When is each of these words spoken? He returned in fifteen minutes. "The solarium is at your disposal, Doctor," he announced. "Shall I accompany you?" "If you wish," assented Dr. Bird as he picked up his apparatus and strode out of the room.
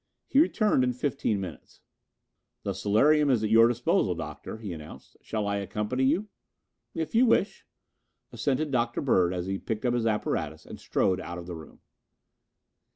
He 0.25 0.39
returned 0.39 0.83
in 0.83 0.93
fifteen 0.93 1.39
minutes. 1.39 1.79
"The 2.63 2.73
solarium 2.73 3.29
is 3.29 3.43
at 3.43 3.51
your 3.51 3.67
disposal, 3.67 4.15
Doctor," 4.15 4.57
he 4.57 4.73
announced. 4.73 5.15
"Shall 5.21 5.45
I 5.45 5.57
accompany 5.57 6.05
you?" 6.05 6.27
"If 6.95 7.13
you 7.13 7.27
wish," 7.27 7.67
assented 8.31 8.71
Dr. 8.71 9.01
Bird 9.01 9.31
as 9.31 9.45
he 9.45 9.59
picked 9.59 9.85
up 9.85 9.93
his 9.93 10.07
apparatus 10.07 10.65
and 10.65 10.79
strode 10.79 11.19
out 11.19 11.37
of 11.37 11.45
the 11.45 11.53
room. 11.55 11.81